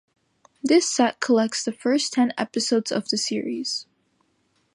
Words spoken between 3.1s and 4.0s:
series.